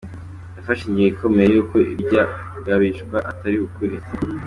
[0.55, 2.23] Yafashe ingingo ikomeye y'uko irya
[2.65, 3.95] gabishwa atari ukuri.